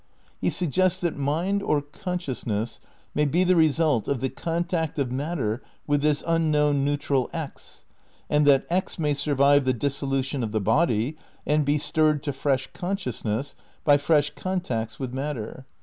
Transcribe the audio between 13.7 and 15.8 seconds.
by fresh contacts with matter.